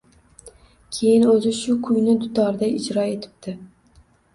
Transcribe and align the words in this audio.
Keyin 0.97 1.27
o‘zi 1.35 1.53
shu 1.59 1.77
kuyni 1.85 2.19
dutorda 2.27 2.75
ijro 2.83 3.09
etibdi 3.15 3.61